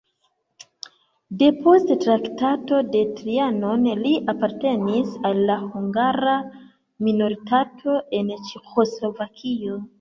Depost 1.41 1.91
Traktato 2.05 2.79
de 2.95 3.03
Trianon 3.19 3.85
li 4.01 4.15
apartenis 4.35 5.13
al 5.31 5.45
la 5.53 5.59
hungara 5.69 6.37
minoritato 7.11 8.03
en 8.23 8.37
Ĉeĥoslovakio. 8.51 9.83